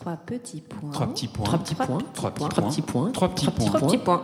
[0.00, 0.90] Trois petits points.
[0.92, 1.44] Trois petits points.
[1.44, 1.98] Trois petits points.
[2.14, 3.10] Trois petits Trois petits points.
[3.10, 3.66] Trois petits points.
[3.66, 4.22] Trois petits points.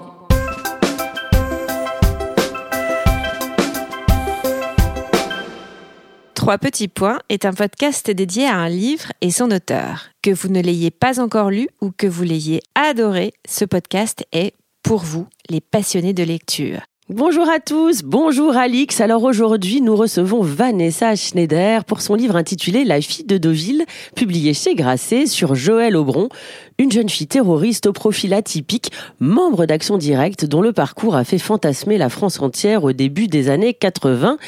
[6.34, 10.10] Trois petits points est un podcast dédié à un livre et son auteur.
[10.22, 14.54] Que vous ne l'ayez pas encore lu ou que vous l'ayez adoré, ce podcast est
[14.84, 16.82] pour vous, les passionnés de lecture.
[17.10, 18.98] Bonjour à tous, bonjour Alix.
[19.02, 23.84] Alors aujourd'hui, nous recevons Vanessa Schneider pour son livre intitulé La fille de Deauville,
[24.16, 26.30] publié chez Grasset sur Joël Aubron,
[26.78, 28.90] une jeune fille terroriste au profil atypique,
[29.20, 33.50] membre d'Action Directe dont le parcours a fait fantasmer la France entière au début des
[33.50, 34.38] années 80.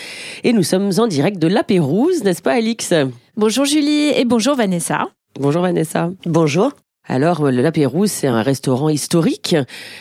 [0.43, 2.95] Et nous sommes en direct de La Pérouse, n'est-ce pas Alix?
[3.37, 5.09] Bonjour Julie et bonjour Vanessa.
[5.39, 6.11] Bonjour Vanessa.
[6.25, 6.73] Bonjour.
[7.09, 9.55] Alors, le La Pérouse, c'est un restaurant historique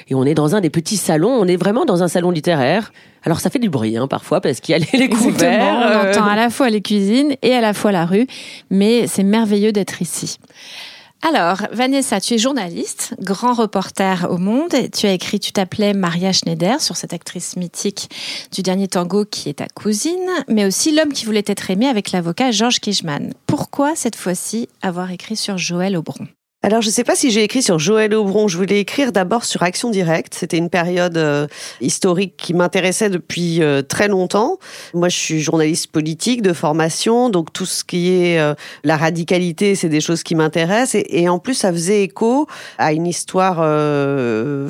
[0.07, 1.29] et on est dans un des petits salons.
[1.29, 2.91] On est vraiment dans un salon littéraire.
[3.23, 5.63] Alors, ça fait du bruit hein, parfois parce qu'il y a les, les couverts.
[5.63, 8.27] On euh, entend à la fois les cuisines et à la fois la rue,
[8.69, 10.37] mais c'est merveilleux d'être ici.
[11.27, 14.73] Alors, Vanessa, tu es journaliste, grand reporter au monde.
[14.93, 18.09] Tu as écrit Tu t'appelais Maria Schneider sur cette actrice mythique
[18.51, 22.11] du dernier tango qui est ta cousine, mais aussi L'homme qui voulait être aimé avec
[22.11, 23.33] l'avocat Georges Kijman.
[23.47, 26.27] Pourquoi cette fois-ci avoir écrit sur Joël Aubron?
[26.65, 28.47] Alors, je ne sais pas si j'ai écrit sur Joël Aubron.
[28.47, 30.33] Je voulais écrire d'abord sur Action Directe.
[30.33, 31.45] C'était une période euh,
[31.79, 34.57] historique qui m'intéressait depuis euh, très longtemps.
[34.95, 39.75] Moi, je suis journaliste politique de formation, donc tout ce qui est euh, la radicalité,
[39.75, 40.95] c'est des choses qui m'intéressent.
[40.95, 42.47] Et, et en plus, ça faisait écho
[42.79, 43.57] à une histoire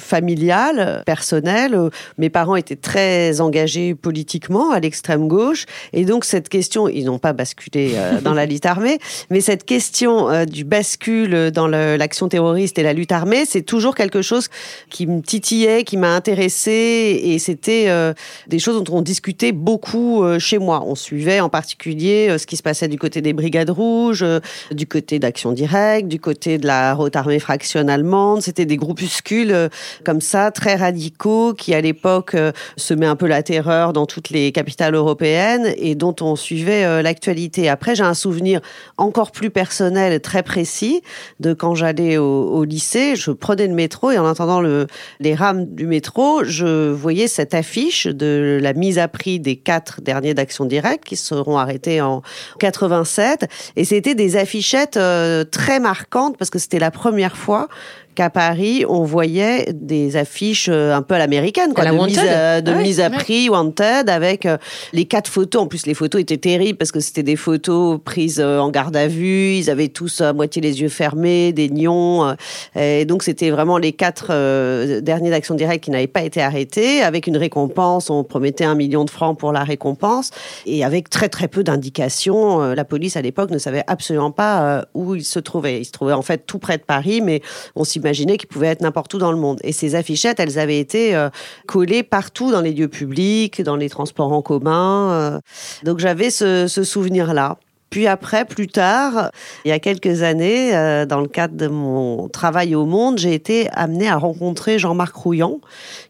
[0.06, 1.78] familiale, personnelle.
[2.18, 5.66] Mes parents étaient très engagés politiquement à l'extrême gauche.
[5.94, 9.66] Et donc, cette question, ils n'ont pas basculé euh, dans la lutte armée, mais cette
[9.66, 14.48] question euh, du bascule dans l'action terroriste et la lutte armée, c'est toujours quelque chose
[14.90, 17.20] qui me titillait, qui m'a intéressée.
[17.24, 18.14] Et c'était euh,
[18.48, 20.84] des choses dont on discutait beaucoup chez moi.
[20.86, 24.26] On suivait en particulier ce qui se passait du côté des brigades rouges,
[24.72, 28.42] du côté d'Action Directe, du côté de la haute armée fraction allemande.
[28.42, 29.70] C'était des groupuscules
[30.04, 34.30] comme ça, très radicaux, qui à l'époque euh, semaient un peu la terreur dans toutes
[34.30, 37.70] les capitales européennes et dont on suivait euh, l'actualité.
[37.70, 38.62] Après, j'ai un souvenir
[38.98, 41.02] encore plus personnel, très précis,
[41.40, 43.16] de quand j'allais au, lycée.
[43.16, 44.88] Je prenais le métro et en entendant le,
[45.20, 50.02] les rames du métro, je voyais cette affiche de la mise à prix des quatre
[50.02, 52.22] derniers d'Action Directe qui seront arrêtés en
[52.60, 53.48] 87.
[53.76, 57.68] Et c'était des affichettes euh, très marquantes parce que c'était la première fois
[58.16, 62.06] qu'à Paris, on voyait des affiches euh, un peu à l'américaine, quoi, À la de,
[62.06, 64.58] mise à, de Ah oui, mise à prix, Wanted, avec euh,
[64.94, 65.62] les quatre photos.
[65.62, 68.96] En plus, les photos étaient terribles parce que c'était des photos prises euh, en garde
[68.96, 69.56] à vue.
[69.56, 72.26] Ils avaient tous à moitié les yeux fermés, des nions.
[72.26, 72.34] euh,
[72.76, 77.02] et donc, c'était vraiment les quatre euh, derniers d'Action Directe qui n'avaient pas été arrêtés,
[77.02, 78.10] avec une récompense.
[78.10, 80.32] On promettait un million de francs pour la récompense.
[80.66, 82.62] Et avec très, très peu d'indications.
[82.62, 85.82] Euh, La police, à l'époque, ne savait absolument pas euh, où ils se trouvaient.
[85.82, 87.42] Ils se trouvaient en fait tout près de Paris, mais
[87.76, 89.60] on s'imaginait qu'ils pouvaient être n'importe où dans le monde.
[89.64, 91.30] Et ces affichettes, elles avaient été euh,
[91.66, 95.12] collées partout dans les lieux publics, dans les transports en commun.
[95.12, 95.40] euh.
[95.84, 97.58] Donc j'avais ce, souvenir-là.
[97.90, 99.32] Puis après, plus tard,
[99.64, 103.34] il y a quelques années, euh, dans le cadre de mon travail au Monde, j'ai
[103.34, 105.60] été amenée à rencontrer Jean-Marc Rouillan,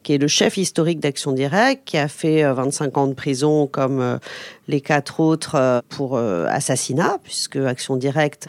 [0.04, 3.68] qui est le chef historique d'Action Directe, qui a fait euh, 25 ans de prison
[3.68, 4.20] comme
[4.68, 8.48] les quatre autres pour assassinat, puisque Action Directe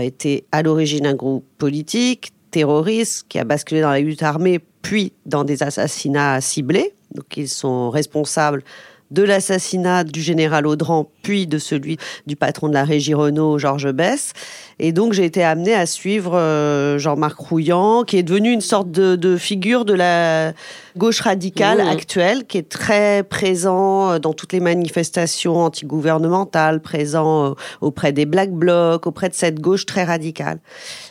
[0.00, 5.12] était à l'origine un groupe politique, terroriste, qui a basculé dans la lutte armée, puis
[5.26, 6.94] dans des assassinats ciblés.
[7.14, 8.62] Donc ils sont responsables
[9.10, 13.92] de l'assassinat du général Audran, puis de celui du patron de la régie Renault, Georges
[13.92, 14.32] Bess.
[14.80, 18.90] Et donc, j'ai été amenée à suivre euh, Jean-Marc Rouillan, qui est devenu une sorte
[18.90, 20.52] de, de figure de la
[20.96, 21.88] gauche radicale Mmh.
[21.88, 28.26] actuelle, qui est très présent euh, dans toutes les manifestations antigouvernementales, présent euh, auprès des
[28.26, 30.60] Black Blocs, auprès de cette gauche très radicale.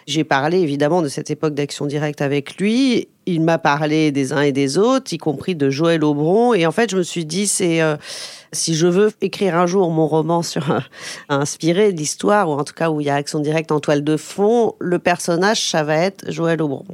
[0.07, 3.07] J'ai parlé évidemment de cette époque d'action directe avec lui.
[3.25, 6.53] Il m'a parlé des uns et des autres, y compris de Joël Aubron.
[6.53, 7.97] Et en fait, je me suis dit, c'est euh,
[8.53, 10.79] si je veux écrire un jour mon roman sur euh,
[11.27, 14.03] inspiré de l'histoire, ou en tout cas où il y a action directe en toile
[14.03, 16.85] de fond, le personnage, ça va être Joël Aubron.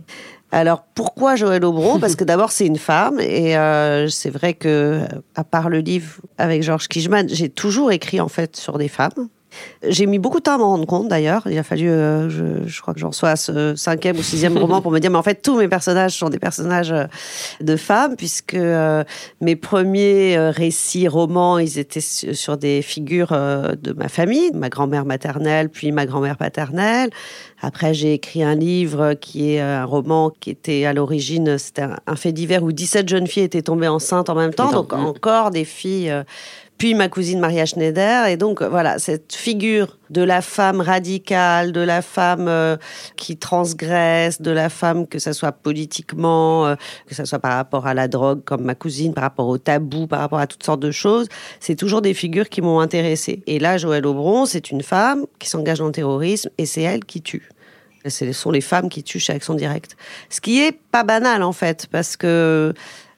[0.52, 2.00] Alors pourquoi Joël Aubron?
[2.00, 5.02] Parce que d'abord c'est une femme et euh, c'est vrai que
[5.36, 9.30] à part le livre avec Georges Kijman, j'ai toujours écrit en fait sur des femmes.
[9.88, 11.44] J'ai mis beaucoup de temps à m'en rendre compte d'ailleurs.
[11.50, 14.58] Il a fallu, euh, je, je crois que j'en sois à ce cinquième ou sixième
[14.58, 17.06] roman pour me dire, mais en fait tous mes personnages sont des personnages euh,
[17.62, 19.04] de femmes puisque euh,
[19.42, 24.70] mes premiers récits, romans, ils étaient su- sur des figures euh, de ma famille, ma
[24.70, 27.10] grand-mère maternelle, puis ma grand-mère paternelle.
[27.62, 32.16] Après, j'ai écrit un livre qui est un roman qui était à l'origine, c'était un,
[32.16, 35.06] fait divers où 17 jeunes filles étaient tombées enceintes en même temps, donc mm.
[35.06, 36.14] encore des filles
[36.84, 38.28] puis ma cousine Maria Schneider.
[38.28, 42.76] Et donc voilà, cette figure de la femme radicale, de la femme euh,
[43.16, 46.76] qui transgresse, de la femme que ça soit politiquement, euh,
[47.08, 50.08] que ça soit par rapport à la drogue comme ma cousine, par rapport au tabou,
[50.08, 51.30] par rapport à toutes sortes de choses,
[51.62, 53.44] c'est toujours des figures qui m'ont intéressée.
[53.48, 57.06] Et là, Joëlle Aubron, c'est une femme qui s'engage dans le terrorisme et c'est elle
[57.06, 57.48] qui tue.
[58.06, 59.96] Ce sont les femmes qui tuent chez Action Directe.
[60.30, 62.74] Ce qui est pas banal en fait, parce que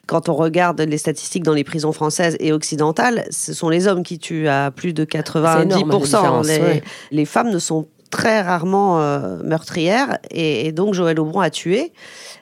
[0.07, 4.03] quand on regarde les statistiques dans les prisons françaises et occidentales, ce sont les hommes
[4.03, 6.45] qui tuent à plus de 90%.
[6.45, 11.91] les, les, femmes ne sont très rarement euh, meurtrières et, donc Joëlle Aubron a tué.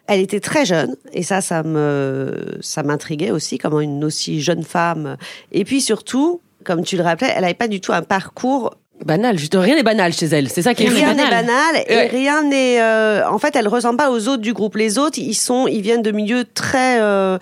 [0.07, 4.63] Elle était très jeune et ça, ça me, ça m'intriguait aussi comment une aussi jeune
[4.63, 5.18] femme.
[5.51, 9.38] Et puis surtout, comme tu le rappelais, elle n'avait pas du tout un parcours banal.
[9.38, 10.50] Juste rien n'est banal chez elle.
[10.50, 12.81] C'est ça qui est rien n'est banal et rien n'est.
[12.81, 14.75] Euh, en fait, elle ressemble pas aux autres du groupe.
[14.75, 17.38] Les autres, ils sont, ils viennent de milieux très euh,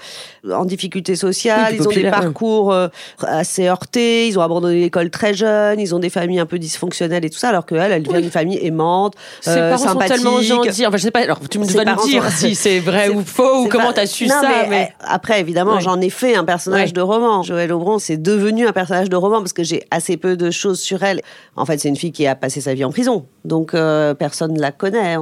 [0.49, 1.75] en difficulté sociale.
[1.75, 2.87] ils ont des parcours euh,
[3.21, 4.27] assez heurtés.
[4.27, 5.79] Ils ont abandonné l'école très jeune.
[5.79, 7.49] Ils ont des familles un peu dysfonctionnelles et tout ça.
[7.49, 10.85] Alors que elle, elle vient d'une famille aimante, Ses parents sont tellement gentils.
[10.85, 11.21] Enfin, je sais pas.
[11.21, 14.27] Alors, tu me dois me dire si c'est vrai ou faux ou comment t'as su
[14.27, 14.41] ça.
[14.69, 17.43] Mais, après, évidemment, j'en ai fait un personnage de roman.
[17.43, 20.79] Joëlle Aubron, c'est devenu un personnage de roman parce que j'ai assez peu de choses
[20.79, 21.21] sur elle.
[21.55, 24.53] En fait, c'est une fille qui a passé sa vie en prison, donc euh, personne
[24.53, 25.17] ne la connaît.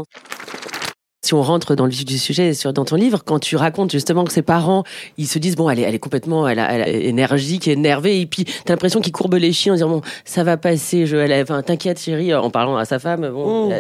[1.22, 3.92] Si on rentre dans le vif du sujet sur, dans ton livre, quand tu racontes
[3.92, 4.84] justement que ses parents,
[5.18, 8.26] ils se disent bon, elle est, elle est complètement, elle, elle est énergique, énervée, et
[8.26, 11.44] puis t'as l'impression qu'ils courbent les chiens en disant bon, ça va passer, je, elle,
[11.44, 13.74] enfin, t'inquiète chérie, en parlant à sa femme, bon, mmh.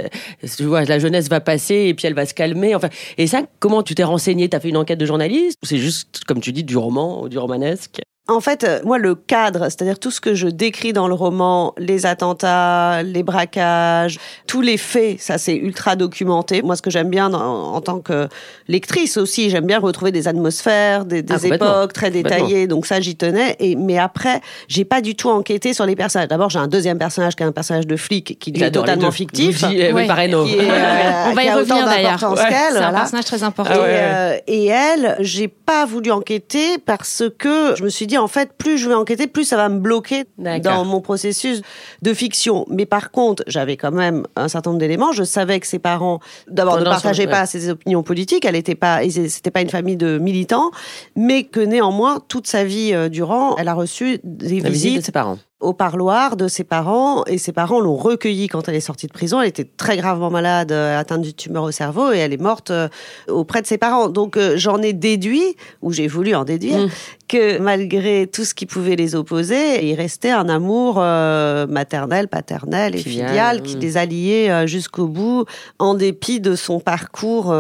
[0.57, 2.75] tu vois, la jeunesse va passer et puis elle va se calmer.
[2.75, 5.57] Enfin, et ça, comment tu t'es renseigné T'as fait une enquête de journaliste?
[5.63, 8.01] Ou c'est juste, comme tu dis, du roman ou du romanesque?
[8.29, 11.73] En fait, euh, moi, le cadre, c'est-à-dire tout ce que je décris dans le roman,
[11.77, 16.61] les attentats, les braquages, tous les faits, ça c'est ultra documenté.
[16.61, 18.27] Moi, ce que j'aime bien en, tant que
[18.67, 22.67] lectrice aussi, j'aime bien retrouver des atmosphères, des, ah, époques très détaillées.
[22.67, 23.55] Donc ça, j'y tenais.
[23.59, 26.27] Et mais après, j'ai pas du tout enquêté sur les personnages.
[26.27, 29.63] D'abord, j'ai un deuxième personnage qui est un personnage de flic qui est totalement fictif.
[29.67, 30.43] oui, oui Pareno.
[30.43, 32.19] On va y revenir d'ailleurs.
[32.19, 33.73] C'est un personnage très important.
[33.75, 38.27] Ah euh, et elle, j'ai pas voulu enquêter parce que je me suis dit en
[38.27, 41.61] fait, plus je vais enquêter, plus ça va me bloquer dans mon processus
[42.01, 42.65] de fiction.
[42.69, 45.11] Mais par contre, j'avais quand même un certain nombre d'éléments.
[45.11, 48.45] Je savais que ses parents, d'abord, ne partageaient pas ses opinions politiques.
[48.45, 50.71] Elle n'était pas, c'était pas une famille de militants,
[51.15, 55.11] mais que néanmoins, toute sa vie euh, durant, elle a reçu des visites de ses
[55.11, 59.07] parents au parloir de ses parents et ses parents l'ont recueillie quand elle est sortie
[59.07, 59.41] de prison.
[59.41, 62.71] Elle était très gravement malade, euh, atteinte d'une tumeur au cerveau et elle est morte
[62.71, 62.87] euh,
[63.27, 64.07] auprès de ses parents.
[64.07, 66.89] Donc euh, j'en ai déduit, ou j'ai voulu en déduire, mm.
[67.27, 72.99] que malgré tout ce qui pouvait les opposer, il restait un amour maternel, paternel et
[72.99, 73.79] filial, qui mm.
[73.79, 75.45] les alliait jusqu'au bout,
[75.77, 77.53] en dépit de son parcours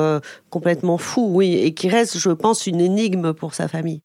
[0.49, 4.01] complètement fou, oui, et qui reste, je pense, une énigme pour sa famille.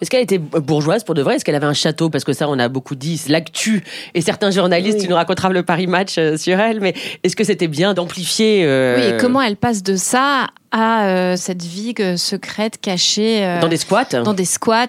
[0.00, 1.36] Est-ce qu'elle était bourgeoise pour de vrai?
[1.36, 2.10] Est-ce qu'elle avait un château?
[2.10, 3.84] Parce que ça, on a beaucoup dit, l'actu.
[4.14, 7.44] Et certains journalistes, tu nous raconteras le Paris Match euh, sur elle, mais est-ce que
[7.44, 11.94] c'était bien d'amplifier euh, Oui, et comment elle passe de ça à euh, cette vie
[12.16, 14.04] secrète cachée dans des squats.
[14.22, 14.86] dans des squats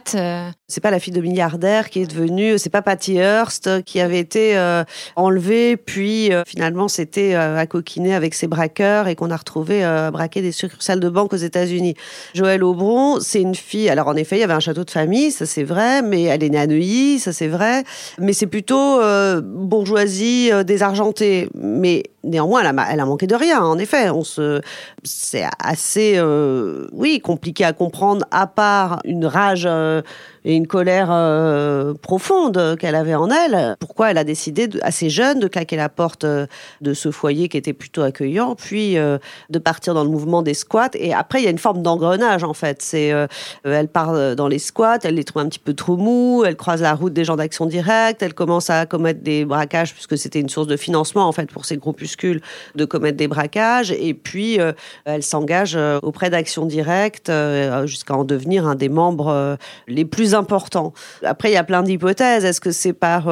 [0.68, 4.20] c'est pas la fille de milliardaire qui est devenue c'est pas Patty Hearst qui avait
[4.20, 4.56] été
[5.16, 9.82] enlevée puis finalement c'était à coquiner avec ses braqueurs et qu'on a retrouvé
[10.14, 11.96] braquer des succursales de banque aux États-Unis.
[12.36, 15.01] Joëlle Aubron c'est une fille alors en effet il y avait un château de famille
[15.32, 17.84] ça c'est vrai mais elle est née à Neuilly ça c'est vrai.
[18.20, 19.00] Mais c'est plutôt
[19.42, 21.50] bourgeoisie désargentée.
[21.56, 23.62] Mais néanmoins, elle a, manqué de rien.
[23.62, 24.62] En effet, on se,
[25.04, 28.26] c'est assez, euh, oui, compliqué à comprendre.
[28.32, 30.02] À part une rage euh,
[30.46, 35.40] et une colère euh, profonde qu'elle avait en elle, pourquoi elle a décidé, assez jeune,
[35.40, 40.04] de claquer la porte de ce foyer qui était plutôt accueillant, puis de partir dans
[40.04, 40.90] le mouvement des squats.
[40.96, 42.82] Et après, il y a une forme d'engrenage en fait.
[42.82, 43.14] C'est,
[43.64, 46.82] elle part dans les squats, elle les trouve un petit peu trop mous, elle croise
[46.82, 50.50] la route des gens d'action directe, elle commence à commettre des braquages puisque c'était une
[50.50, 52.02] source de financement en fait pour ces groupes
[52.76, 53.92] de commettre des braquages.
[53.92, 54.74] Et puis, euh,
[55.06, 60.36] elle s'engage euh, auprès d'Action Directe euh, jusqu'à en devenir un des membres les plus
[60.36, 60.94] importants.
[61.24, 62.46] Après, il y a plein d'hypothèses.
[62.46, 63.30] Est-ce que c'est par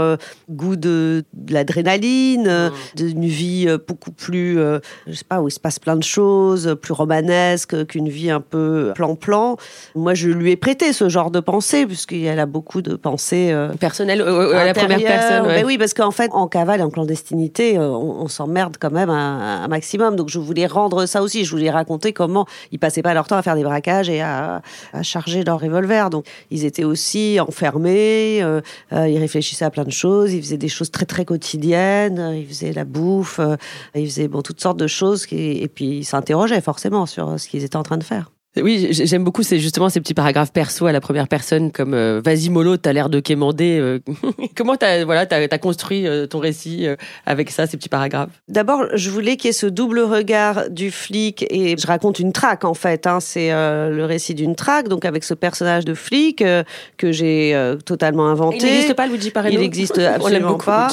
[0.49, 2.71] goût de, l'adrénaline, mmh.
[2.95, 6.93] d'une vie beaucoup plus, je sais pas, où il se passe plein de choses, plus
[6.93, 9.57] romanesque qu'une vie un peu plan-plan
[9.95, 14.21] Moi, je lui ai prêté ce genre de pensée, puisqu'elle a beaucoup de pensées personnelles
[14.21, 15.47] à la première personne.
[15.47, 19.67] Ben oui, parce qu'en fait, en cavale, en clandestinité, on, on s'emmerde quand même un,
[19.67, 20.15] maximum.
[20.15, 21.45] Donc je voulais rendre ça aussi.
[21.45, 24.61] Je voulais raconter comment ils passaient pas leur temps à faire des braquages et à,
[25.01, 26.09] charger leur revolver.
[26.09, 28.41] Donc ils étaient aussi enfermés.
[28.41, 28.61] Euh,
[28.93, 30.33] euh, ils réfléchissaient à plein de choses.
[30.33, 32.33] Ils faisaient des choses très très quotidiennes.
[32.35, 33.39] Ils faisaient la bouffe.
[33.95, 35.25] ils faisaient bon toutes sortes de choses.
[35.31, 38.31] et puis ils s'interrogeaient forcément sur ce qu'ils étaient en train de faire.
[38.57, 42.19] Oui, j'aime beaucoup c'est justement ces petits paragraphes perso à la première personne comme euh,
[42.23, 43.77] vas-y mollo, t'as l'air de quémander.
[43.79, 43.99] Euh.
[44.55, 46.87] Comment t'as voilà t'as as construit euh, ton récit
[47.27, 48.31] avec ça ces petits paragraphes?
[48.47, 52.33] D'abord, je voulais qu'il y ait ce double regard du flic et je raconte une
[52.33, 53.05] traque en fait.
[53.05, 56.43] Hein, c'est le récit d'une traque, donc avec ce personnage de flic
[56.97, 58.57] que j'ai totalement inventé.
[58.57, 59.53] Il n'existe pas Luigi Pareno.
[59.53, 60.87] Il n'existe absolument pas.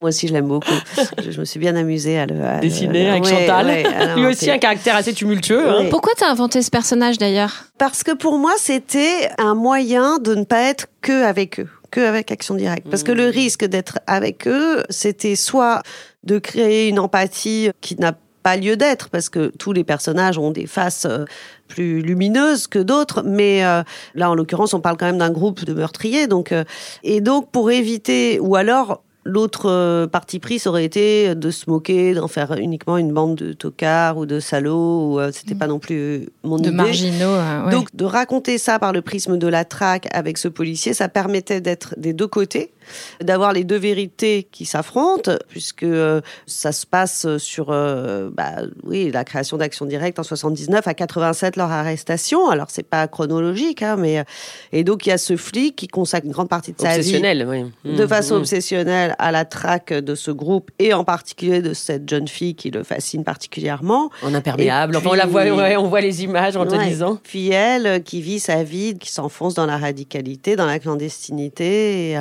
[0.00, 0.70] Moi aussi, je l'aime beaucoup.
[1.18, 3.84] je, me suis bien amusée à le dessiner avec Chantal.
[4.16, 5.68] Lui aussi un caractère assez tumultueux.
[5.68, 5.86] Hein.
[5.90, 10.44] Pourquoi t'as inventé ce personnage d'ailleurs Parce que pour moi, c'était un moyen de ne
[10.44, 12.86] pas être que avec eux, que avec Action Directe.
[12.90, 13.30] Parce que le mmh.
[13.30, 15.80] risque d'être avec eux, c'était soit
[16.24, 20.50] de créer une empathie qui n'a pas lieu d'être parce que tous les personnages ont
[20.50, 21.24] des faces euh,
[21.66, 23.82] plus lumineuses que d'autres, mais euh,
[24.14, 26.62] là en l'occurrence on parle quand même d'un groupe de meurtriers, donc euh,
[27.02, 32.14] et donc pour éviter ou alors L'autre euh, parti pris aurait été de se moquer,
[32.14, 35.14] d'en faire uniquement une bande de tocards ou de salauds.
[35.14, 36.70] Ou, euh, c'était pas non plus mon de idée.
[36.70, 37.30] marginaux.
[37.30, 41.08] Euh, Donc de raconter ça par le prisme de la traque avec ce policier, ça
[41.08, 42.72] permettait d'être des deux côtés
[43.20, 49.10] d'avoir les deux vérités qui s'affrontent, puisque euh, ça se passe sur euh, bah, oui,
[49.10, 52.48] la création d'Action Directe en 79 à 87 leur arrestation.
[52.48, 54.24] Alors c'est pas chronologique, hein, mais
[54.72, 57.22] et donc il y a ce flic qui consacre une grande partie de sa vie
[57.46, 57.64] oui.
[57.84, 58.38] de mmh, façon mmh.
[58.38, 62.70] obsessionnelle à la traque de ce groupe et en particulier de cette jeune fille qui
[62.70, 64.10] le fascine particulièrement.
[64.22, 67.18] En imperméable, enfin on la voit, on voit les images en te disant.
[67.22, 72.10] Puis elle euh, qui vit sa vie, qui s'enfonce dans la radicalité, dans la clandestinité.
[72.10, 72.18] Et,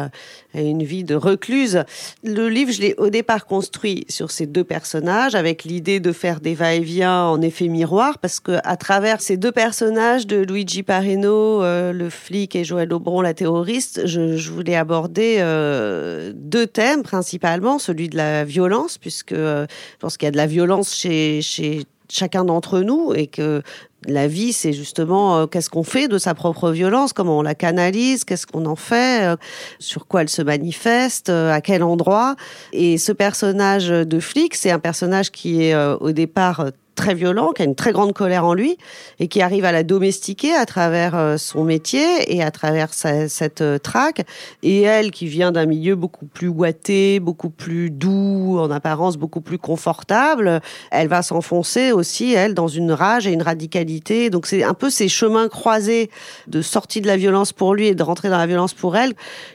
[0.61, 1.83] une vie de recluse.
[2.23, 6.39] Le livre, je l'ai au départ construit sur ces deux personnages avec l'idée de faire
[6.39, 11.63] des va-et-vient en effet miroir parce que à travers ces deux personnages de Luigi Pareno,
[11.63, 17.79] euh, le flic, et Joël Aubron, la terroriste, je, voulais aborder euh, deux thèmes principalement,
[17.79, 21.41] celui de la violence puisque euh, je pense qu'il y a de la violence chez,
[21.41, 23.61] chez chacun d'entre nous et que
[24.07, 27.55] la vie, c'est justement euh, qu'est-ce qu'on fait de sa propre violence, comment on la
[27.55, 29.35] canalise, qu'est-ce qu'on en fait, euh,
[29.79, 32.35] sur quoi elle se manifeste, euh, à quel endroit.
[32.73, 37.61] Et ce personnage de flic, c'est un personnage qui est au départ très violent, qui
[37.61, 38.77] a une très grande colère en lui
[39.19, 43.61] et qui arrive à la domestiquer à travers euh, son métier et à travers cette
[43.61, 44.25] euh, traque.
[44.63, 49.41] Et elle, qui vient d'un milieu beaucoup plus ouaté, beaucoup plus doux, en apparence beaucoup
[49.41, 50.61] plus confortable,
[50.91, 54.29] elle va s'enfoncer aussi, elle, dans une rage et une radicalité.
[54.29, 56.09] Donc c'est un peu ces chemins croisés
[56.47, 59.13] de sortie de la violence pour lui et de rentrer dans la violence pour elle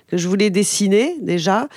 [0.08, 1.68] que je voulais dessiner déjà.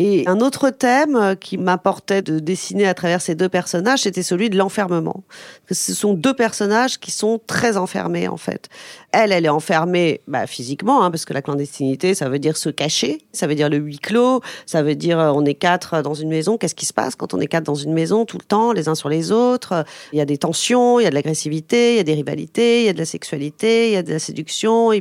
[0.00, 4.22] Et un autre thème euh, qui m'apportait de dessiner à travers ces deux personnages, c'était
[4.22, 5.24] celui de l'enfermement.
[5.68, 8.68] Ce sont deux personnages qui sont très enfermés en fait.
[9.10, 12.68] Elle, elle est enfermée bah, physiquement, hein, parce que la clandestinité, ça veut dire se
[12.68, 16.14] cacher, ça veut dire le huis clos, ça veut dire euh, on est quatre dans
[16.14, 16.58] une maison.
[16.58, 18.88] Qu'est-ce qui se passe quand on est quatre dans une maison tout le temps, les
[18.88, 19.84] uns sur les autres?
[20.12, 22.82] Il y a des tensions, il y a de l'agressivité, il y a des rivalités,
[22.82, 24.92] il y a de la sexualité, il y a de la séduction.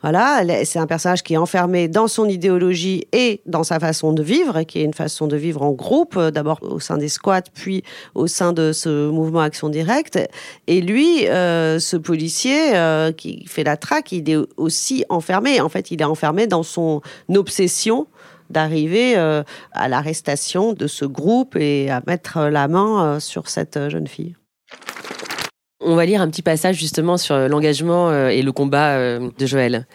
[0.00, 4.22] Voilà, c'est un personnage qui est enfermé dans son idéologie et dans sa façon de
[4.22, 7.42] vivre, qui est une façon de vivre en groupe, euh, d'abord au sein des squats,
[7.52, 7.82] puis
[8.14, 10.18] au sein de ce mouvement Action Directe.
[10.66, 15.60] Et lui, euh, ce policier euh, qui fait la traque, il est aussi enfermé.
[15.60, 17.00] En fait, il est enfermé dans son
[17.34, 18.06] obsession
[18.50, 24.36] d'arriver à l'arrestation de ce groupe et à mettre la main sur cette jeune fille.
[25.80, 29.86] On va lire un petit passage justement sur l'engagement et le combat de Joël.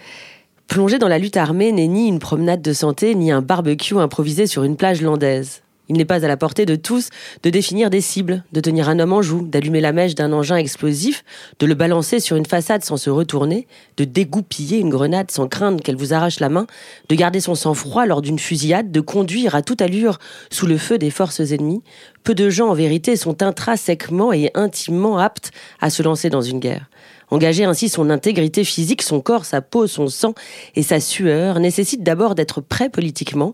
[0.69, 4.45] Plonger dans la lutte armée n'est ni une promenade de santé, ni un barbecue improvisé
[4.45, 5.63] sur une plage landaise.
[5.87, 7.09] Il n'est pas à la portée de tous
[7.41, 10.57] de définir des cibles, de tenir un homme en joue, d'allumer la mèche d'un engin
[10.57, 11.25] explosif,
[11.57, 13.65] de le balancer sur une façade sans se retourner,
[13.97, 16.67] de dégoupiller une grenade sans craindre qu'elle vous arrache la main,
[17.09, 20.19] de garder son sang-froid lors d'une fusillade, de conduire à toute allure
[20.51, 21.81] sous le feu des forces ennemies.
[22.23, 25.49] Peu de gens en vérité sont intrinsèquement et intimement aptes
[25.81, 26.87] à se lancer dans une guerre.
[27.31, 30.33] Engager ainsi son intégrité physique, son corps, sa peau, son sang
[30.75, 33.53] et sa sueur nécessite d'abord d'être prêt politiquement,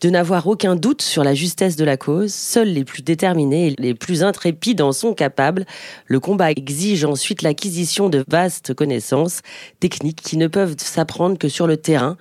[0.00, 2.32] de n'avoir aucun doute sur la justesse de la cause.
[2.32, 5.66] Seuls les plus déterminés et les plus intrépides en sont capables.
[6.06, 9.42] Le combat exige ensuite l'acquisition de vastes connaissances
[9.80, 12.16] techniques qui ne peuvent s'apprendre que sur le terrain,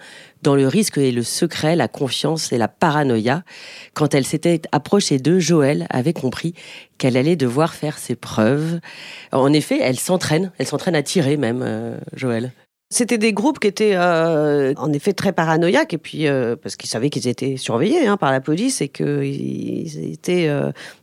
[0.46, 3.44] dans le risque et le secret, la confiance et la paranoïa.
[3.94, 6.54] Quand elle s'était approchée d'eux, Joël avait compris
[7.00, 8.80] qu'elle allait devoir faire ses preuves.
[9.32, 12.52] En effet, elle s'entraîne, elle s'entraîne à tirer même, euh, Joël.
[12.92, 16.90] C'était des groupes qui étaient euh, en effet très paranoïaques et puis euh, parce qu'ils
[16.90, 20.48] savaient qu'ils étaient surveillés hein, par la police et qu'ils étaient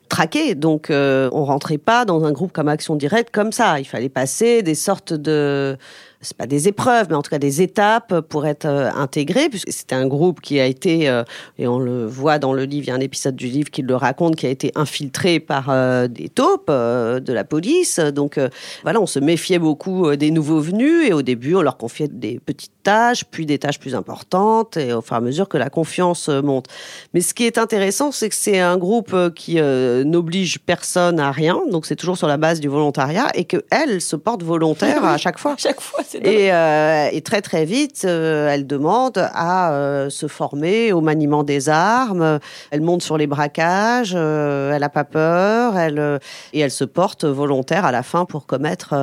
[0.08, 0.54] traqué.
[0.54, 3.80] Donc, on rentrait pas dans un groupe comme Action Directe comme ça.
[3.80, 5.76] Il fallait passer des sortes de
[6.22, 9.72] c'est pas des épreuves, mais en tout cas des étapes pour être euh, intégré, puisque
[9.72, 11.24] c'était un groupe qui a été, euh,
[11.58, 13.82] et on le voit dans le livre, il y a un épisode du livre qui
[13.82, 17.98] le raconte, qui a été infiltré par euh, des taupes de la police.
[17.98, 18.38] Donc
[18.84, 22.38] voilà, on se méfiait beaucoup des nouveaux venus, et au début, on leur confiait des
[22.38, 25.70] petites tâches, puis des tâches plus importantes, et au fur et à mesure que la
[25.70, 26.66] confiance monte.
[27.14, 31.60] Mais ce qui est intéressant, c'est que c'est un groupe qui n'oblige personne à rien,
[31.70, 35.18] donc c'est toujours sur la base du volontariat, et que elle se porte volontaire à
[35.18, 35.56] chaque fois.
[35.58, 36.02] chaque fois.
[36.14, 41.42] Et, euh, et, très très vite, euh, elle demande à euh, se former au maniement
[41.42, 42.38] des armes.
[42.70, 44.14] Elle monte sur les braquages.
[44.14, 45.78] elle n'a pas peur.
[45.78, 46.20] Elle
[46.52, 48.94] et elle se porte volontaire à la fin pour commettre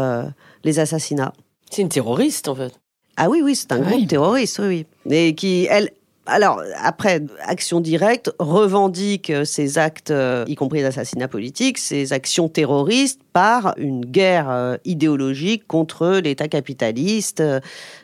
[0.63, 1.33] les assassinats.
[1.69, 2.73] C'est une terroriste en fait.
[3.17, 5.15] Ah oui oui, c'est un groupe terroriste oui oui.
[5.15, 5.91] Et qui elle
[6.31, 10.13] alors, après, Action Directe revendique ces actes,
[10.45, 17.43] y compris l'assassinat politique, ces actions terroristes par une guerre euh, idéologique contre l'État capitaliste.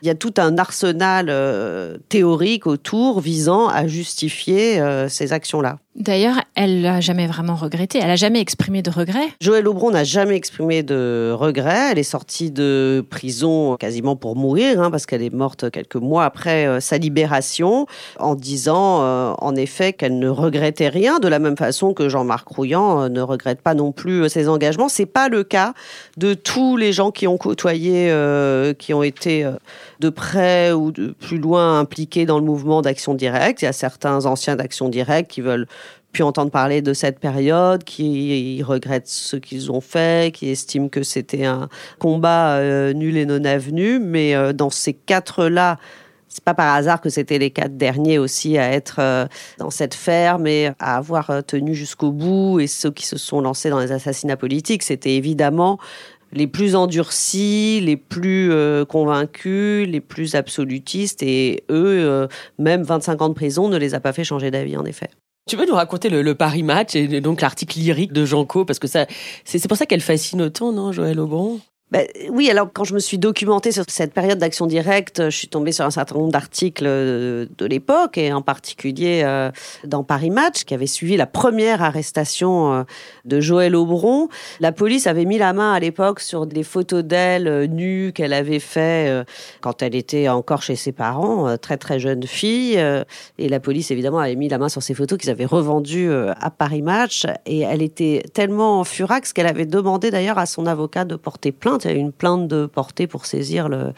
[0.02, 5.78] Il y a tout un arsenal euh, théorique autour visant à justifier euh, ces actions-là.
[5.94, 7.98] D'ailleurs, elle l'a jamais vraiment regretté.
[8.02, 9.28] Elle a jamais exprimé de regret.
[9.40, 11.92] Joël Aubron n'a jamais exprimé de regret.
[11.92, 16.26] Elle est sortie de prison quasiment pour mourir, hein, parce qu'elle est morte quelques mois
[16.26, 17.86] après sa libération,
[18.20, 23.08] en disant en effet qu'elle ne regrettait rien, de la même façon que Jean-Marc Rouillant
[23.08, 24.90] ne regrette pas non plus ses engagements.
[24.90, 25.72] C'est pas le cas
[26.18, 29.52] de tous les gens qui ont côtoyé, euh, qui ont été euh,
[29.98, 33.62] de près ou de plus loin impliqués dans le mouvement d'action directe.
[33.62, 35.68] Il y a certains anciens d'action directe qui veulent
[36.12, 41.02] plus entendre parler de cette période, qui regrettent ce qu'ils ont fait, qui estiment que
[41.02, 43.98] c'était un combat euh, nul et non avenu.
[43.98, 45.78] Mais dans ces quatre-là,
[46.36, 49.26] c'est pas par hasard que c'était les quatre derniers aussi à être euh,
[49.56, 52.60] dans cette ferme et à avoir euh, tenu jusqu'au bout.
[52.60, 55.78] Et ceux qui se sont lancés dans les assassinats politiques, c'était évidemment
[56.32, 61.22] les plus endurcis, les plus euh, convaincus, les plus absolutistes.
[61.22, 62.28] Et eux,
[62.58, 65.08] même 25 ans de prison ne les a pas fait changer d'avis, en effet.
[65.48, 68.88] Tu peux nous raconter le, Paris Match et donc l'article lyrique de Co parce que
[68.88, 69.06] ça,
[69.44, 71.60] c'est pour ça qu'elle fascine autant, non, Joël Aubron?
[71.92, 75.46] Ben, oui, alors quand je me suis documentée sur cette période d'action directe, je suis
[75.46, 79.52] tombée sur un certain nombre d'articles de, l'époque, et en particulier euh,
[79.84, 82.82] dans Paris Match, qui avait suivi la première arrestation euh,
[83.24, 84.28] de Joël Aubron.
[84.58, 88.32] La police avait mis la main à l'époque sur des photos d'elle euh, nue qu'elle
[88.32, 89.24] avait fait
[89.60, 92.78] quand elle était encore chez ses parents, très très jeune fille.
[93.38, 96.50] et la police, évidemment, avait mis la main sur ces photos qu'ils avaient revendues à
[96.50, 97.26] Paris Match.
[97.44, 101.76] Et elle était tellement furax qu'elle avait demandé d'ailleurs à son avocat de porter plainte
[101.86, 103.92] a une plainte de portée pour saisir le,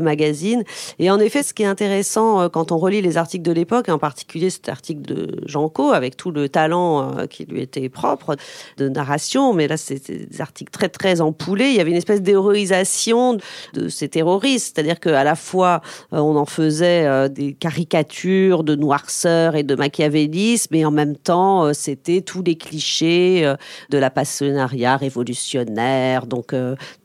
[0.00, 0.62] magazine.
[1.00, 3.88] Et en effet, ce qui est intéressant euh, quand on relit les articles de l'époque,
[3.88, 7.88] en particulier cet article de Jean Co, avec tout le talent euh, qui lui était
[7.88, 8.36] propre
[8.76, 11.70] de narration, mais là, c'est des articles très, très empoulés.
[11.70, 13.38] Il y avait une espèce d'héroïsation
[13.74, 15.80] de ces terroristes, c'est-à-dire qu'à la fois,
[16.12, 21.74] euh, on en faisait des caricatures de noirceur et de machiavélisme, et en même temps,
[21.74, 23.52] c'était tous les clichés
[23.90, 26.54] de la passionnariat révolutionnaire, donc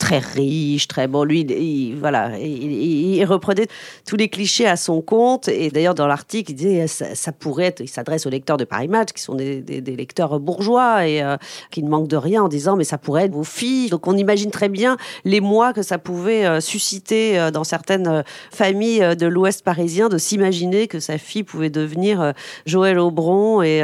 [0.05, 1.23] très riche, très bon.
[1.23, 3.65] Lui, il, voilà, il, reprenait
[4.05, 5.47] tous les clichés à son compte.
[5.47, 7.79] Et d'ailleurs, dans l'article, il disait ça, pourrait être.
[7.81, 11.37] Il s'adresse aux lecteurs de Paris Match, qui sont des, lecteurs bourgeois et euh,
[11.71, 13.89] qui ne manquent de rien, en disant mais ça pourrait être vos filles.
[13.89, 18.23] Donc on imagine très bien les mois que ça pouvait euh, susciter euh, dans certaines
[18.51, 22.33] familles de l'Ouest parisien de s'imaginer que sa fille pouvait devenir
[22.67, 23.81] Joël Aubron et,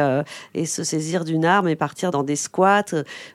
[0.54, 2.84] et se saisir d'une arme et partir dans des squats.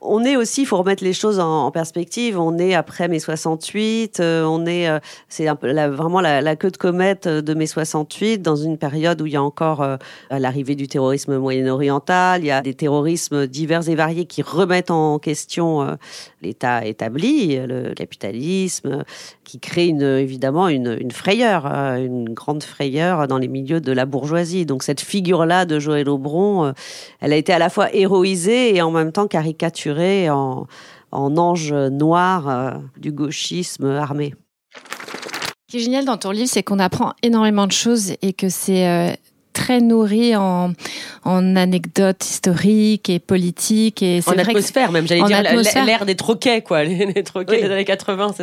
[0.00, 2.38] On est aussi, il faut remettre les choses en, en perspective.
[2.38, 4.88] On est après mai 68, on est
[5.28, 9.26] c'est un peu vraiment la, queue de comète de mai 68, dans une période où
[9.26, 9.96] il y a encore euh,
[10.30, 15.18] l'arrivée du terrorisme moyen-oriental, il y a des terrorismes divers et variés qui remettent en
[15.18, 15.94] question euh,
[16.42, 19.04] l'État établi, le capitalisme,
[19.44, 24.66] qui crée évidemment une, frayeur, euh, une grande frayeur dans les milieux de la bourgeoisie.
[24.66, 26.72] Donc cette figure-là de Joël Aubron,
[27.20, 30.66] elle a été à la fois héroïsée et en même temps caricaturée en,
[31.12, 34.34] en ange noir du gauchisme armé.
[34.74, 38.48] Ce qui est génial dans ton livre, c'est qu'on apprend énormément de choses et que
[38.48, 39.12] c'est euh,
[39.56, 40.72] très nourri en,
[41.24, 44.02] en, anecdotes historiques et politiques.
[44.02, 46.84] Et en atmosphère, même, j'allais dire l'ère des troquets, quoi.
[46.84, 48.34] Les, troquets des années 80.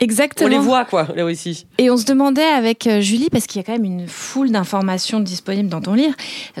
[0.00, 0.48] Exactement.
[0.48, 1.66] On les voit, quoi, là aussi.
[1.76, 4.50] Et on se demandait avec euh, Julie, parce qu'il y a quand même une foule
[4.50, 6.14] d'informations disponibles dans ton livre,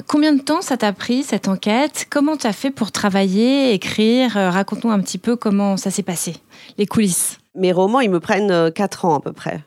[0.06, 2.06] combien de temps ça t'a pris, cette enquête?
[2.10, 4.36] Comment tu as fait pour travailler, écrire?
[4.36, 6.34] Euh, Raconte-nous un petit peu comment ça s'est passé,
[6.76, 7.38] les coulisses.
[7.54, 9.60] Mes romans, ils me prennent 4 ans à peu près.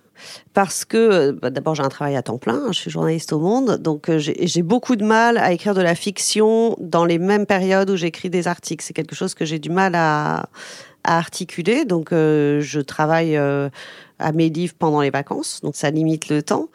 [0.54, 3.40] Parce que bah, d'abord j'ai un travail à temps plein, hein, je suis journaliste au
[3.40, 7.46] Monde, donc euh, j'ai beaucoup de mal à écrire de la fiction dans les mêmes
[7.46, 8.84] périodes où j'écris des articles.
[8.84, 10.50] C'est quelque chose que j'ai du mal à,
[11.04, 13.70] articuler, donc euh, je travaille euh,
[14.22, 16.70] à mes livres pendant les vacances, donc ça limite le temps.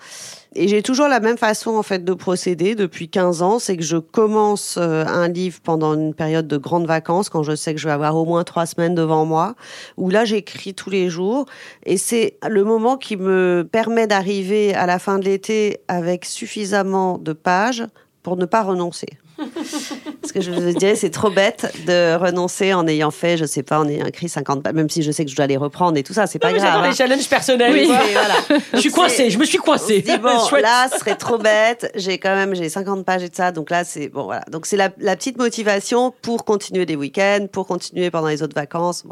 [0.54, 3.82] Et j'ai toujours la même façon en fait de procéder depuis 15 ans, c'est que
[3.82, 7.80] je commence euh, un livre pendant une période de grandes vacances, quand je sais que
[7.80, 9.54] je vais avoir au moins trois semaines devant moi,
[9.98, 11.44] où là j'écris tous les jours,
[11.84, 17.18] et c'est le moment qui me permet d'arriver à la fin de l'été avec suffisamment
[17.18, 17.84] de pages
[18.22, 19.08] pour ne pas renoncer.
[20.26, 23.62] Ce que je veux dire, c'est trop bête de renoncer en ayant fait, je sais
[23.62, 25.96] pas, en ayant écrit 50 pages, même si je sais que je dois les reprendre
[25.98, 26.82] et tout ça, c'est pas grave.
[26.82, 27.08] C'est hein.
[27.08, 27.72] challenges personnels.
[27.72, 28.34] Oui, voilà.
[28.72, 30.04] je suis coincée, je me suis coincée.
[30.20, 31.90] bon, là, ce serait trop bête.
[31.94, 34.44] J'ai quand même, j'ai 50 pages et tout ça, donc là, c'est bon, voilà.
[34.50, 38.54] Donc c'est la, la, petite motivation pour continuer les week-ends, pour continuer pendant les autres
[38.54, 39.04] vacances.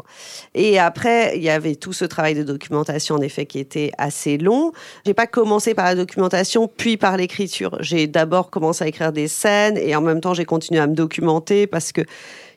[0.53, 4.37] Et après, il y avait tout ce travail de documentation, en effet, qui était assez
[4.37, 4.71] long.
[5.05, 7.77] J'ai pas commencé par la documentation, puis par l'écriture.
[7.79, 10.95] J'ai d'abord commencé à écrire des scènes et en même temps, j'ai continué à me
[11.05, 12.01] documenter parce que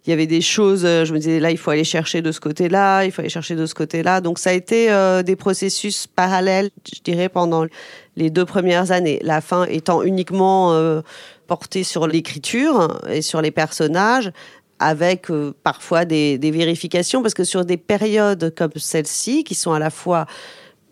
[0.09, 2.33] il y avait des choses, euh, je me disais là, il faut aller chercher de
[2.33, 4.23] ce côté-là, il faut aller chercher de ce côté-là.
[4.23, 7.67] Donc ça a été euh, des processus parallèles, je dirais, pendant
[8.17, 9.19] les deux premières années.
[9.23, 11.03] La fin étant uniquement euh,
[11.47, 14.33] portée sur l'écriture et sur les personnages,
[14.79, 15.27] avec
[15.63, 19.91] parfois des, des vérifications, parce que sur des périodes comme celle-ci, qui sont à la
[19.91, 20.25] fois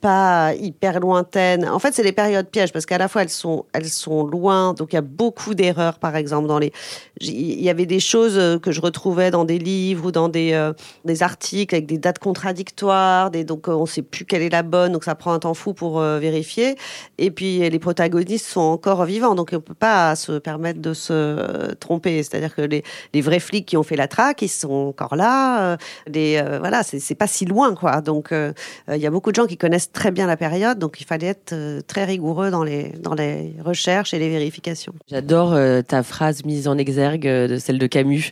[0.07, 1.69] hyper lointaines.
[1.69, 4.75] En fait, c'est les périodes pièges parce qu'à la fois elles sont elles sont loin,
[4.75, 5.99] donc il y a beaucoup d'erreurs.
[5.99, 6.73] Par exemple, dans les
[7.21, 10.53] il y avait des choses euh, que je retrouvais dans des livres ou dans des
[10.53, 10.73] euh,
[11.05, 14.63] des articles avec des dates contradictoires, des donc euh, on sait plus quelle est la
[14.63, 16.77] bonne, donc ça prend un temps fou pour vérifier.
[17.19, 21.75] Et puis les protagonistes sont encore vivants, donc on peut pas se permettre de se
[21.75, 22.23] tromper.
[22.23, 22.83] C'est-à-dire que les
[23.15, 25.77] les vrais flics qui ont fait la traque, ils sont encore là.
[26.07, 28.01] les voilà, c'est pas si loin quoi.
[28.01, 31.07] Donc il y a beaucoup de gens qui connaissent très bien la période, donc il
[31.07, 34.93] fallait être euh, très rigoureux dans les, dans les recherches et les vérifications.
[35.11, 38.31] J'adore euh, ta phrase mise en exergue euh, de celle de Camus.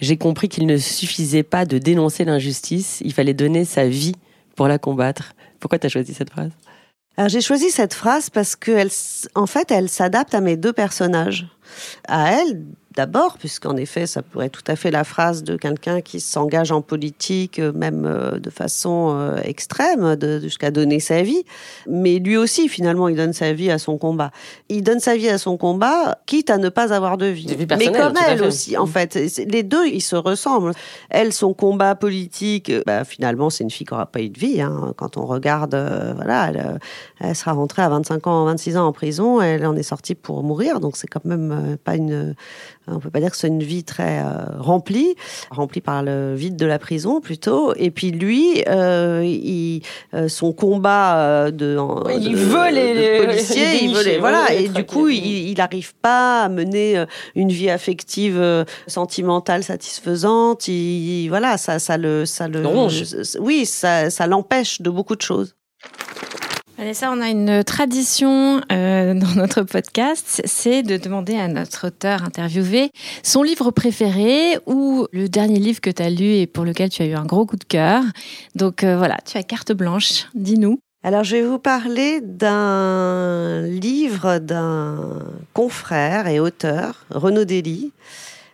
[0.00, 4.14] J'ai compris qu'il ne suffisait pas de dénoncer l'injustice, il fallait donner sa vie
[4.54, 5.34] pour la combattre.
[5.58, 6.52] Pourquoi tu as choisi cette phrase?
[7.16, 8.86] Alors j'ai choisi cette phrase parce que
[9.34, 11.48] en fait, elle s'adapte à mes deux personnages.
[12.08, 12.62] À elle,
[12.96, 16.72] d'abord, puisqu'en effet, ça pourrait être tout à fait la phrase de quelqu'un qui s'engage
[16.72, 21.44] en politique, euh, même euh, de façon euh, extrême, jusqu'à donner sa vie.
[21.88, 24.32] Mais lui aussi, finalement, il donne sa vie à son combat.
[24.68, 27.56] Il donne sa vie à son combat, quitte à ne pas avoir de vie.
[27.78, 29.18] Mais comme elle aussi, en fait.
[29.38, 30.72] Les deux, ils se ressemblent.
[31.10, 34.60] Elle, son combat politique, bah, finalement, c'est une fille qui n'aura pas eu de vie.
[34.60, 34.92] Hein.
[34.96, 35.74] Quand on regarde,
[36.16, 36.80] voilà, elle,
[37.20, 40.42] elle, sera rentrée à 25 ans, 26 ans en prison, elle en est sortie pour
[40.42, 42.34] mourir, donc c'est quand même pas une
[42.92, 45.14] on peut pas dire que c'est une vie très euh, remplie,
[45.50, 47.74] remplie par le vide de la prison plutôt.
[47.76, 49.82] Et puis lui, euh, il,
[50.14, 51.78] euh, son combat de,
[52.20, 54.52] il veut les, policiers, il veut les, voilà.
[54.52, 60.68] Et du coup, il n'arrive pas à mener une vie affective, sentimentale satisfaisante.
[60.68, 62.62] Il, voilà, ça, ça le, ça le,
[63.40, 65.54] oui, ça, ça l'empêche de beaucoup de choses.
[66.80, 72.24] Vanessa, on a une tradition euh, dans notre podcast, c'est de demander à notre auteur
[72.24, 72.90] interviewé
[73.22, 77.02] son livre préféré ou le dernier livre que tu as lu et pour lequel tu
[77.02, 78.02] as eu un gros coup de cœur.
[78.54, 80.80] Donc euh, voilà, tu as carte blanche, dis-nous.
[81.02, 85.18] Alors je vais vous parler d'un livre d'un
[85.52, 87.92] confrère et auteur, Renaud Dely,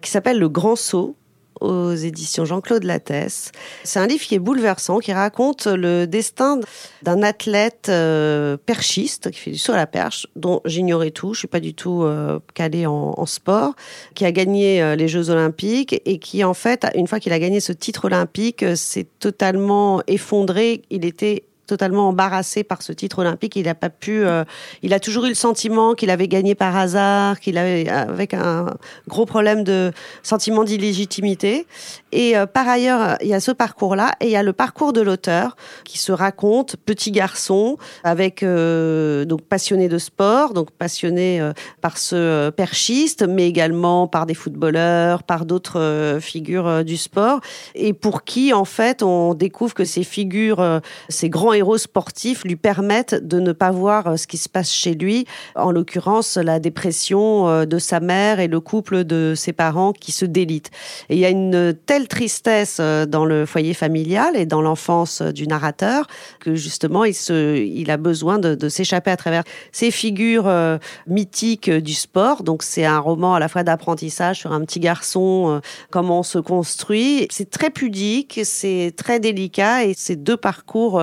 [0.02, 1.14] qui s'appelle Le Grand Saut
[1.60, 3.52] aux éditions Jean-Claude Lattès.
[3.84, 6.60] C'est un livre qui est bouleversant, qui raconte le destin
[7.02, 11.40] d'un athlète euh, perchiste qui fait du saut à la perche, dont j'ignorais tout, je
[11.40, 13.74] suis pas du tout euh, calée en, sport,
[14.14, 17.38] qui a gagné euh, les Jeux Olympiques et qui en fait, une fois qu'il a
[17.38, 20.82] gagné ce titre olympique, s'est totalement effondré.
[20.90, 23.56] Il était totalement embarrassé par ce titre olympique.
[23.56, 24.24] Il n'a pas pu.
[24.24, 24.44] Euh,
[24.82, 28.74] il a toujours eu le sentiment qu'il avait gagné par hasard, qu'il avait avec un
[29.08, 31.66] gros problème de sentiment d'illégitimité.
[32.12, 34.92] Et euh, par ailleurs, il y a ce parcours-là et il y a le parcours
[34.92, 41.42] de l'auteur qui se raconte petit garçon avec euh, donc passionné de sport, donc passionné
[41.80, 47.40] par ce perchiste, mais également par des footballeurs, par d'autres figures du sport,
[47.74, 52.56] et pour qui en fait on découvre que ces figures, ces grands héros sportifs lui
[52.56, 56.60] permettent de ne pas voir euh, ce qui se passe chez lui, en l'occurrence la
[56.60, 60.70] dépression euh, de sa mère et le couple de ses parents qui se délitent.
[61.08, 65.22] Et il y a une telle tristesse euh, dans le foyer familial et dans l'enfance
[65.22, 66.06] du narrateur
[66.40, 70.50] que justement il, se, il a besoin de, s'échapper à travers ces figures
[71.06, 72.42] mythiques du sport.
[72.42, 76.38] Donc c'est un roman à la fois d'apprentissage sur un petit garçon, comment on se
[76.38, 77.28] construit.
[77.30, 81.00] C'est très pudique, c'est très délicat et c'est deux parcours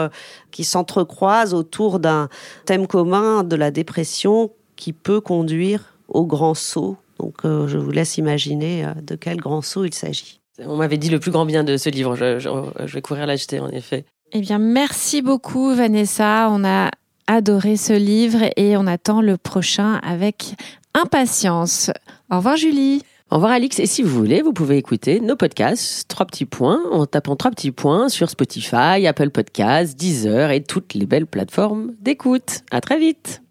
[0.54, 2.30] qui s'entrecroisent autour d'un
[2.66, 6.96] thème commun de la dépression qui peut conduire au grand saut.
[7.20, 10.40] Donc euh, je vous laisse imaginer euh, de quel grand saut il s'agit.
[10.66, 12.16] On m'avait dit le plus grand bien de ce livre.
[12.16, 12.50] Je, je-
[12.86, 14.06] je vais courir l'acheter, en effet.
[14.32, 16.48] Eh bien, merci beaucoup, Vanessa.
[16.52, 16.90] On a
[17.28, 20.54] adoré ce livre et on attend le prochain avec
[20.94, 21.90] impatience.
[22.32, 23.02] Au revoir, Julie.
[23.34, 26.84] Au revoir Alix, et si vous voulez, vous pouvez écouter nos podcasts, trois petits points,
[26.92, 31.94] en tapant trois petits points sur Spotify, Apple Podcasts, Deezer et toutes les belles plateformes
[32.00, 32.62] d'écoute.
[32.70, 33.43] À très vite